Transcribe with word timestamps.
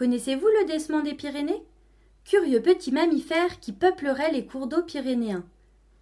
Connaissez-vous 0.00 0.46
le 0.46 0.66
décement 0.66 1.02
des 1.02 1.12
Pyrénées? 1.12 1.62
Curieux 2.24 2.62
petit 2.62 2.90
mammifère 2.90 3.60
qui 3.60 3.70
peuplerait 3.70 4.32
les 4.32 4.46
cours 4.46 4.66
d'eau 4.66 4.82
pyrénéens. 4.82 5.44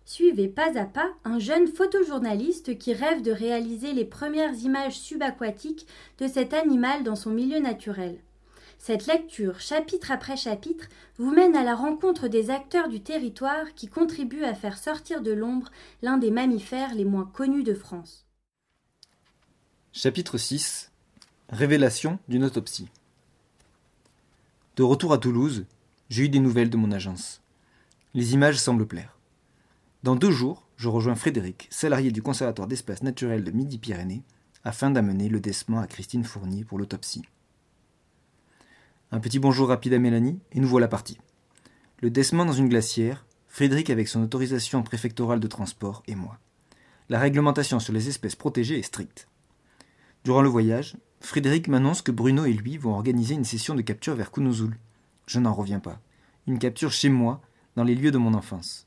Suivez 0.05 0.47
pas 0.47 0.79
à 0.79 0.85
pas 0.85 1.11
un 1.25 1.41
jeune 1.41 1.67
photojournaliste 1.67 2.79
qui 2.79 2.93
rêve 2.93 3.23
de 3.23 3.33
réaliser 3.33 3.93
les 3.93 4.05
premières 4.05 4.55
images 4.55 4.97
subaquatiques 4.97 5.89
de 6.19 6.29
cet 6.29 6.55
animal 6.55 7.03
dans 7.03 7.17
son 7.17 7.31
milieu 7.31 7.59
naturel. 7.59 8.21
Cette 8.79 9.09
lecture, 9.09 9.59
chapitre 9.59 10.13
après 10.13 10.37
chapitre, 10.37 10.87
vous 11.17 11.33
mène 11.33 11.57
à 11.57 11.65
la 11.65 11.75
rencontre 11.75 12.29
des 12.29 12.51
acteurs 12.51 12.89
du 12.89 13.01
territoire 13.01 13.75
qui 13.75 13.89
contribuent 13.89 14.45
à 14.45 14.55
faire 14.55 14.79
sortir 14.79 15.23
de 15.23 15.33
l'ombre 15.33 15.73
l'un 16.03 16.19
des 16.19 16.31
mammifères 16.31 16.95
les 16.95 17.05
moins 17.05 17.29
connus 17.35 17.65
de 17.65 17.75
France. 17.75 18.29
Chapitre 19.91 20.39
6 20.39 20.93
Révélation 21.49 22.21
d'une 22.29 22.45
autopsie. 22.45 22.87
De 24.79 24.85
retour 24.85 25.13
à 25.13 25.19
Toulouse, 25.19 25.67
j'ai 26.09 26.27
eu 26.27 26.29
des 26.29 26.39
nouvelles 26.39 26.71
de 26.71 26.77
mon 26.77 26.93
agence. 26.93 27.43
Les 28.15 28.35
images 28.35 28.61
semblent 28.61 28.87
plaire. 28.87 29.19
Dans 30.05 30.15
deux 30.15 30.31
jours, 30.31 30.69
je 30.77 30.87
rejoins 30.89 31.17
Frédéric, 31.17 31.67
salarié 31.69 32.13
du 32.13 32.23
Conservatoire 32.23 32.69
d'espaces 32.69 33.03
naturels 33.03 33.43
de 33.43 33.51
Midi-Pyrénées, 33.51 34.23
afin 34.63 34.93
d'amener 34.93 35.29
le 35.29 35.41
décement 35.41 35.81
à 35.81 35.89
Christine 35.89 36.23
Fournier 36.23 36.63
pour 36.63 36.79
l'autopsie. 36.79 37.25
Un 39.11 39.19
petit 39.19 39.41
bonjour 39.41 39.67
rapide 39.67 39.95
à 39.95 39.99
Mélanie, 39.99 40.39
et 40.53 40.61
nous 40.61 40.69
voilà 40.69 40.87
partis. 40.87 41.19
Le 42.01 42.11
décement 42.11 42.45
dans 42.45 42.53
une 42.53 42.69
glacière, 42.69 43.27
Frédéric 43.49 43.91
avec 43.91 44.07
son 44.07 44.23
autorisation 44.23 44.85
préfectorale 44.85 45.41
de 45.41 45.49
transport 45.49 46.05
et 46.07 46.15
moi. 46.15 46.39
La 47.09 47.19
réglementation 47.19 47.81
sur 47.81 47.93
les 47.93 48.09
espèces 48.09 48.37
protégées 48.37 48.79
est 48.79 48.83
stricte. 48.83 49.27
Durant 50.23 50.43
le 50.43 50.49
voyage, 50.49 50.97
Frédéric 51.21 51.69
m'annonce 51.69 52.03
que 52.03 52.13
Bruno 52.13 52.45
et 52.45 52.53
lui 52.53 52.77
vont 52.77 52.95
organiser 52.95 53.35
une 53.35 53.45
session 53.45 53.75
de 53.75 53.83
capture 53.83 54.15
vers 54.15 54.31
Kunozoul. 54.31 54.77
Je 55.27 55.41
n'en 55.41 55.53
reviens 55.53 55.81
pas. 55.81 56.01
Une 56.47 56.59
capture 56.59 56.93
chez 56.93 57.09
moi, 57.09 57.43
dans 57.77 57.85
les 57.85 57.95
lieux 57.95 58.11
de 58.11 58.19
mon 58.19 58.35
enfance. 58.35 58.87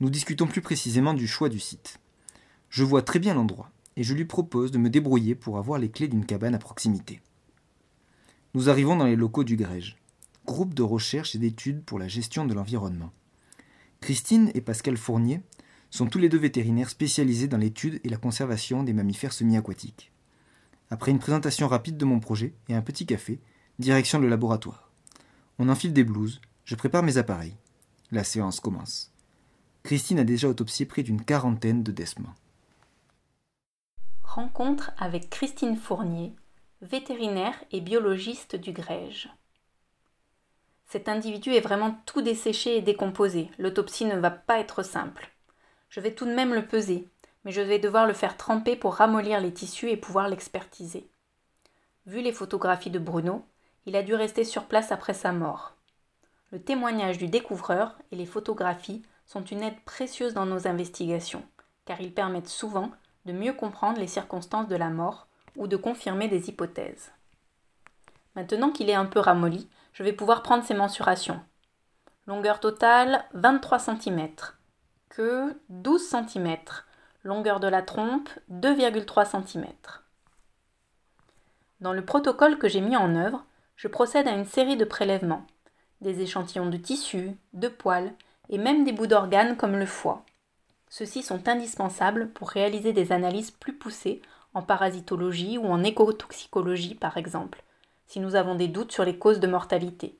Nous 0.00 0.10
discutons 0.10 0.46
plus 0.46 0.60
précisément 0.60 1.14
du 1.14 1.26
choix 1.26 1.48
du 1.48 1.60
site. 1.60 2.00
Je 2.70 2.84
vois 2.84 3.02
très 3.02 3.18
bien 3.18 3.34
l'endroit, 3.34 3.70
et 3.96 4.02
je 4.02 4.14
lui 4.14 4.24
propose 4.24 4.70
de 4.70 4.78
me 4.78 4.90
débrouiller 4.90 5.34
pour 5.34 5.58
avoir 5.58 5.78
les 5.78 5.90
clés 5.90 6.08
d'une 6.08 6.26
cabane 6.26 6.54
à 6.54 6.58
proximité. 6.58 7.20
Nous 8.54 8.68
arrivons 8.68 8.96
dans 8.96 9.06
les 9.06 9.16
locaux 9.16 9.44
du 9.44 9.56
Grège, 9.56 9.96
groupe 10.46 10.74
de 10.74 10.82
recherche 10.82 11.34
et 11.34 11.38
d'études 11.38 11.84
pour 11.84 11.98
la 11.98 12.08
gestion 12.08 12.44
de 12.46 12.54
l'environnement. 12.54 13.12
Christine 14.00 14.50
et 14.54 14.60
Pascal 14.60 14.96
Fournier 14.96 15.40
sont 15.90 16.06
tous 16.06 16.18
les 16.18 16.28
deux 16.28 16.38
vétérinaires 16.38 16.90
spécialisés 16.90 17.48
dans 17.48 17.58
l'étude 17.58 18.00
et 18.04 18.08
la 18.08 18.16
conservation 18.16 18.82
des 18.82 18.92
mammifères 18.92 19.32
semi-aquatiques. 19.32 20.10
Après 20.90 21.10
une 21.10 21.18
présentation 21.18 21.68
rapide 21.68 21.96
de 21.96 22.04
mon 22.04 22.20
projet 22.20 22.54
et 22.68 22.74
un 22.74 22.82
petit 22.82 23.06
café, 23.06 23.40
direction 23.78 24.18
le 24.18 24.28
laboratoire. 24.28 24.90
On 25.58 25.68
enfile 25.68 25.92
des 25.92 26.04
blouses, 26.04 26.40
je 26.64 26.74
prépare 26.74 27.02
mes 27.02 27.16
appareils. 27.16 27.56
La 28.10 28.24
séance 28.24 28.60
commence. 28.60 29.12
Christine 29.82 30.18
a 30.18 30.24
déjà 30.24 30.48
autopsié 30.48 30.86
près 30.86 31.02
d'une 31.02 31.24
quarantaine 31.24 31.82
de 31.82 31.92
décements. 31.92 32.34
Rencontre 34.22 34.92
avec 34.98 35.30
Christine 35.30 35.76
Fournier, 35.76 36.34
vétérinaire 36.80 37.54
et 37.70 37.80
biologiste 37.80 38.56
du 38.56 38.72
Grège. 38.72 39.28
Cet 40.86 41.08
individu 41.08 41.50
est 41.50 41.60
vraiment 41.60 41.98
tout 42.06 42.22
desséché 42.22 42.76
et 42.76 42.82
décomposé. 42.82 43.50
L'autopsie 43.58 44.04
ne 44.04 44.16
va 44.16 44.30
pas 44.30 44.58
être 44.60 44.82
simple. 44.82 45.30
Je 45.88 46.00
vais 46.00 46.14
tout 46.14 46.24
de 46.24 46.34
même 46.34 46.54
le 46.54 46.66
peser, 46.66 47.08
mais 47.44 47.52
je 47.52 47.60
vais 47.60 47.78
devoir 47.78 48.06
le 48.06 48.14
faire 48.14 48.36
tremper 48.36 48.76
pour 48.76 48.94
ramollir 48.94 49.40
les 49.40 49.52
tissus 49.52 49.90
et 49.90 49.96
pouvoir 49.96 50.28
l'expertiser. 50.28 51.08
Vu 52.06 52.20
les 52.20 52.32
photographies 52.32 52.90
de 52.90 52.98
Bruno, 52.98 53.44
il 53.86 53.96
a 53.96 54.02
dû 54.02 54.14
rester 54.14 54.44
sur 54.44 54.64
place 54.64 54.92
après 54.92 55.14
sa 55.14 55.32
mort. 55.32 55.74
Le 56.50 56.60
témoignage 56.60 57.18
du 57.18 57.28
découvreur 57.28 57.96
et 58.12 58.16
les 58.16 58.26
photographies 58.26 59.02
sont 59.26 59.44
une 59.44 59.62
aide 59.62 59.80
précieuse 59.84 60.34
dans 60.34 60.46
nos 60.46 60.68
investigations, 60.68 61.42
car 61.84 62.00
ils 62.00 62.14
permettent 62.14 62.48
souvent 62.48 62.90
de 63.24 63.32
mieux 63.32 63.52
comprendre 63.52 63.98
les 63.98 64.06
circonstances 64.06 64.68
de 64.68 64.76
la 64.76 64.90
mort 64.90 65.26
ou 65.56 65.66
de 65.66 65.76
confirmer 65.76 66.28
des 66.28 66.48
hypothèses. 66.48 67.10
Maintenant 68.36 68.70
qu'il 68.70 68.90
est 68.90 68.94
un 68.94 69.06
peu 69.06 69.20
ramolli, 69.20 69.68
je 69.92 70.02
vais 70.02 70.12
pouvoir 70.12 70.42
prendre 70.42 70.64
ses 70.64 70.74
mensurations. 70.74 71.40
Longueur 72.26 72.60
totale 72.60 73.24
23 73.34 73.78
cm. 73.78 74.28
Queue 75.08 75.60
12 75.68 76.02
cm. 76.02 76.56
Longueur 77.26 77.58
de 77.58 77.68
la 77.68 77.80
trompe 77.80 78.28
2,3 78.52 79.30
cm. 79.30 79.64
Dans 81.80 81.94
le 81.94 82.04
protocole 82.04 82.58
que 82.58 82.68
j'ai 82.68 82.82
mis 82.82 82.98
en 82.98 83.16
œuvre, 83.16 83.46
je 83.76 83.88
procède 83.88 84.28
à 84.28 84.32
une 84.32 84.44
série 84.44 84.76
de 84.76 84.84
prélèvements. 84.84 85.46
Des 86.02 86.20
échantillons 86.20 86.68
de 86.68 86.76
tissu, 86.76 87.30
de 87.54 87.68
poils 87.68 88.12
et 88.50 88.58
même 88.58 88.84
des 88.84 88.92
bouts 88.92 89.06
d'organes 89.06 89.56
comme 89.56 89.78
le 89.78 89.86
foie. 89.86 90.22
Ceux-ci 90.90 91.22
sont 91.22 91.48
indispensables 91.48 92.28
pour 92.28 92.50
réaliser 92.50 92.92
des 92.92 93.10
analyses 93.10 93.52
plus 93.52 93.72
poussées 93.72 94.20
en 94.52 94.60
parasitologie 94.60 95.56
ou 95.56 95.64
en 95.64 95.82
écotoxicologie 95.82 96.94
par 96.94 97.16
exemple, 97.16 97.62
si 98.06 98.20
nous 98.20 98.34
avons 98.34 98.54
des 98.54 98.68
doutes 98.68 98.92
sur 98.92 99.06
les 99.06 99.18
causes 99.18 99.40
de 99.40 99.46
mortalité. 99.46 100.18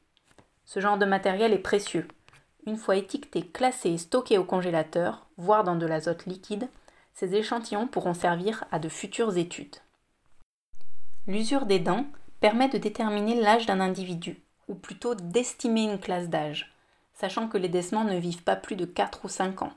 Ce 0.65 0.81
genre 0.81 0.97
de 0.97 1.05
matériel 1.05 1.53
est 1.53 1.59
précieux. 1.59 2.09
Une 2.67 2.79
fois 2.79 2.97
étiqueté, 2.97 3.43
classé 3.43 3.91
et 3.91 3.99
stocké 3.99 4.39
au 4.39 4.45
congélateur, 4.45 5.27
voire 5.37 5.65
dans 5.65 5.77
de 5.77 5.85
l'azote 5.85 6.25
liquide, 6.25 6.67
ces 7.15 7.35
échantillons 7.35 7.87
pourront 7.87 8.15
servir 8.15 8.65
à 8.71 8.79
de 8.79 8.89
futures 8.89 9.37
études. 9.37 9.77
L'usure 11.27 11.65
des 11.65 11.79
dents 11.79 12.07
permet 12.41 12.69
de 12.69 12.79
déterminer 12.79 13.41
l'âge 13.41 13.67
d'un 13.67 13.81
individu, 13.81 14.43
ou 14.69 14.75
plutôt 14.75 15.15
d'estimer 15.15 15.85
une 15.85 16.01
classe 16.01 16.29
d'âge, 16.29 16.75
sachant 17.15 17.49
que 17.49 17.57
les 17.57 17.69
décements 17.69 18.05
ne 18.05 18.19
vivent 18.19 18.43
pas 18.43 18.57
plus 18.57 18.77
de 18.77 18.85
4 18.85 19.25
ou 19.25 19.29
5 19.29 19.63
ans. 19.63 19.73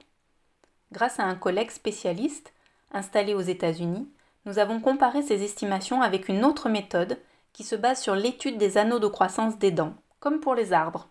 Grâce 0.91 1.19
à 1.19 1.23
un 1.23 1.35
collègue 1.35 1.71
spécialiste, 1.71 2.53
installé 2.91 3.33
aux 3.33 3.41
États-Unis, 3.41 4.09
nous 4.45 4.59
avons 4.59 4.79
comparé 4.79 5.21
ces 5.21 5.43
estimations 5.43 6.01
avec 6.01 6.29
une 6.29 6.43
autre 6.43 6.69
méthode 6.69 7.19
qui 7.53 7.63
se 7.63 7.75
base 7.75 8.01
sur 8.01 8.15
l'étude 8.15 8.57
des 8.57 8.77
anneaux 8.77 8.99
de 8.99 9.07
croissance 9.07 9.57
des 9.57 9.71
dents, 9.71 9.93
comme 10.19 10.39
pour 10.39 10.55
les 10.55 10.73
arbres. 10.73 11.09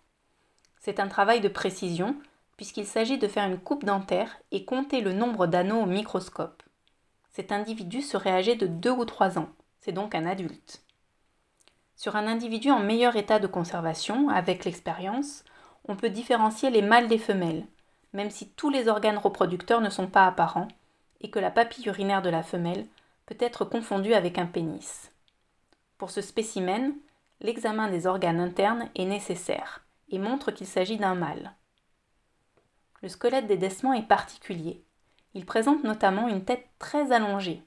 C'est 0.81 1.01
un 1.01 1.09
travail 1.09 1.41
de 1.41 1.49
précision, 1.49 2.17
puisqu'il 2.57 2.87
s'agit 2.87 3.19
de 3.19 3.29
faire 3.29 3.47
une 3.47 3.59
coupe 3.59 3.85
dentaire 3.85 4.39
et 4.51 4.65
compter 4.65 5.01
le 5.01 5.13
nombre 5.13 5.47
d'anneaux 5.47 5.83
au 5.83 5.87
microscope. 5.87 6.63
Cet 7.31 7.53
individu 7.53 8.01
serait 8.03 8.31
âgé 8.31 8.57
de 8.57 8.67
2 8.67 8.91
ou 8.91 9.05
3 9.05 9.39
ans, 9.39 9.49
c'est 9.81 9.93
donc 9.93 10.15
un 10.15 10.27
adulte. 10.27 10.83
Sur 11.95 12.17
un 12.17 12.27
individu 12.27 12.71
en 12.71 12.81
meilleur 12.81 13.17
état 13.17 13.39
de 13.39 13.47
conservation, 13.47 14.29
avec 14.29 14.65
l'expérience, 14.65 15.45
on 15.89 15.97
peut 15.97 16.11
différencier 16.11 16.71
les 16.71 16.83
mâles 16.83 17.09
des 17.09 17.19
femelles, 17.19 17.67
même 18.13 18.31
si 18.31 18.51
tous 18.51 18.71
les 18.71 18.89
organes 18.89 19.19
reproducteurs 19.19 19.81
ne 19.81 19.91
sont 19.91 20.07
pas 20.07 20.27
apparents, 20.27 20.69
et 21.21 21.31
que 21.31 21.39
la 21.39 21.51
papille 21.51 21.87
urinaire 21.87 22.23
de 22.23 22.31
la 22.31 22.43
femelle 22.43 22.87
peut 23.25 23.37
être 23.41 23.65
confondu 23.65 24.15
avec 24.15 24.39
un 24.39 24.47
pénis. 24.47 25.11
Pour 25.99 26.11
ce 26.11 26.21
spécimen, 26.21 26.95
l'examen 27.41 27.89
des 27.89 28.07
organes 28.07 28.41
internes 28.41 28.91
est 28.95 29.07
nécessaire 29.07 29.87
et 30.09 30.19
montre 30.19 30.51
qu'il 30.51 30.67
s'agit 30.67 30.99
d'un 30.99 31.15
mâle. 31.15 31.55
Le 33.07 33.11
squelette 33.11 33.47
des 33.47 33.57
descements 33.57 33.93
est 33.93 34.03
particulier. 34.03 34.83
Il 35.35 35.47
présente 35.47 35.85
notamment 35.85 36.27
une 36.27 36.45
tête 36.45 36.67
très 36.81 37.13
allongée. 37.13 37.63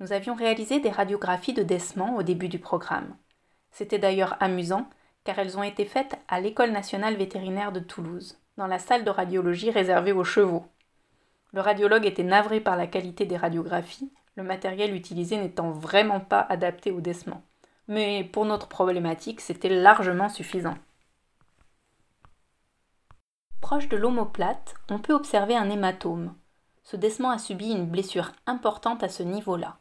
Nous 0.00 0.12
avions 0.12 0.34
réalisé 0.34 0.80
des 0.80 0.90
radiographies 0.90 1.52
de 1.52 1.62
descements 1.62 2.16
au 2.16 2.24
début 2.24 2.48
du 2.48 2.58
programme. 2.58 3.16
C'était 3.70 4.00
d'ailleurs 4.00 4.36
amusant 4.40 4.90
car 5.22 5.38
elles 5.38 5.56
ont 5.56 5.62
été 5.62 5.84
faites 5.84 6.18
à 6.26 6.40
l'École 6.40 6.72
nationale 6.72 7.14
vétérinaire 7.14 7.70
de 7.70 7.78
Toulouse, 7.78 8.40
dans 8.56 8.66
la 8.66 8.80
salle 8.80 9.04
de 9.04 9.10
radiologie 9.10 9.70
réservée 9.70 10.10
aux 10.10 10.24
chevaux. 10.24 10.66
Le 11.52 11.60
radiologue 11.60 12.04
était 12.04 12.24
navré 12.24 12.58
par 12.58 12.76
la 12.76 12.88
qualité 12.88 13.26
des 13.26 13.36
radiographies 13.36 14.10
le 14.34 14.42
matériel 14.42 14.96
utilisé 14.96 15.36
n'étant 15.36 15.70
vraiment 15.70 16.18
pas 16.18 16.44
adapté 16.48 16.90
au 16.90 17.00
décement. 17.00 17.44
Mais 17.86 18.24
pour 18.24 18.46
notre 18.46 18.66
problématique, 18.66 19.40
c'était 19.42 19.68
largement 19.68 20.28
suffisant. 20.28 20.74
Proche 23.70 23.88
de 23.88 23.96
l'omoplate, 23.96 24.74
on 24.88 24.98
peut 24.98 25.12
observer 25.12 25.54
un 25.54 25.70
hématome. 25.70 26.34
Ce 26.82 26.96
décement 26.96 27.30
a 27.30 27.38
subi 27.38 27.70
une 27.70 27.86
blessure 27.86 28.32
importante 28.48 29.04
à 29.04 29.08
ce 29.08 29.22
niveau-là. 29.22 29.78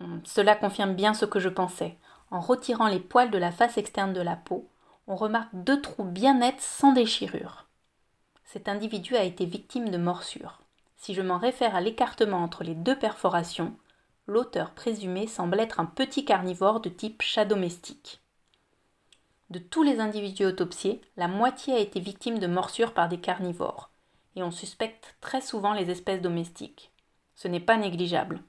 Hum, 0.00 0.20
cela 0.26 0.54
confirme 0.54 0.92
bien 0.92 1.14
ce 1.14 1.24
que 1.24 1.40
je 1.40 1.48
pensais. 1.48 1.96
En 2.30 2.40
retirant 2.40 2.88
les 2.88 3.00
poils 3.00 3.30
de 3.30 3.38
la 3.38 3.52
face 3.52 3.78
externe 3.78 4.12
de 4.12 4.20
la 4.20 4.36
peau, 4.36 4.68
on 5.06 5.16
remarque 5.16 5.48
deux 5.54 5.80
trous 5.80 6.04
bien 6.04 6.34
nets 6.34 6.60
sans 6.60 6.92
déchirure. 6.92 7.68
Cet 8.44 8.68
individu 8.68 9.16
a 9.16 9.24
été 9.24 9.46
victime 9.46 9.88
de 9.88 9.96
morsures. 9.96 10.60
Si 10.98 11.14
je 11.14 11.22
m'en 11.22 11.38
réfère 11.38 11.74
à 11.74 11.80
l'écartement 11.80 12.42
entre 12.42 12.64
les 12.64 12.74
deux 12.74 12.98
perforations, 12.98 13.74
l'auteur 14.26 14.72
présumé 14.72 15.26
semble 15.26 15.58
être 15.58 15.80
un 15.80 15.86
petit 15.86 16.26
carnivore 16.26 16.80
de 16.80 16.90
type 16.90 17.22
chat 17.22 17.46
domestique. 17.46 18.21
De 19.52 19.58
tous 19.58 19.82
les 19.82 20.00
individus 20.00 20.46
autopsiés, 20.46 21.02
la 21.18 21.28
moitié 21.28 21.74
a 21.74 21.78
été 21.78 22.00
victime 22.00 22.38
de 22.38 22.46
morsures 22.46 22.94
par 22.94 23.10
des 23.10 23.20
carnivores, 23.20 23.90
et 24.34 24.42
on 24.42 24.50
suspecte 24.50 25.14
très 25.20 25.42
souvent 25.42 25.74
les 25.74 25.90
espèces 25.90 26.22
domestiques. 26.22 26.90
Ce 27.34 27.48
n'est 27.48 27.60
pas 27.60 27.76
négligeable. 27.76 28.42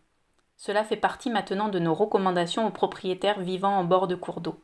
Cela 0.56 0.86
fait 0.86 0.96
partie 0.96 1.30
maintenant 1.30 1.68
de 1.68 1.78
nos 1.78 1.94
recommandations 1.94 2.66
aux 2.66 2.72
propriétaires 2.72 3.42
vivant 3.42 3.78
en 3.78 3.84
bord 3.84 4.08
de 4.08 4.16
cours 4.16 4.40
d'eau. 4.40 4.64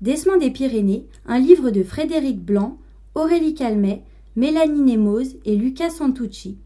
Décement 0.01 0.37
des 0.37 0.51
Pyrénées, 0.51 1.07
un 1.27 1.39
livre 1.39 1.71
de 1.71 1.83
Frédéric 1.83 2.45
Blanc, 2.45 2.79
Aurélie 3.15 3.55
Calmet, 3.55 4.03
Mélanie 4.37 4.83
Nemoz 4.83 5.37
et 5.45 5.57
Lucas 5.57 5.91
Santucci. 5.91 6.59